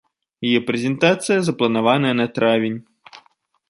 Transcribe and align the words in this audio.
Яе 0.51 0.61
прэзентацыя 0.69 1.39
запланаваная 1.51 2.15
на 2.21 2.27
травень. 2.39 2.79